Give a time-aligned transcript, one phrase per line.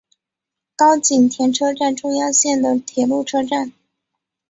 [0.75, 3.71] 高井田车站中央线的铁路车站。